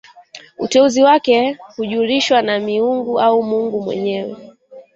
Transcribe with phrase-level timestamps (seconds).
[0.57, 4.35] Uteuzi wake hujulishwa na miungu au mungu mwenyewe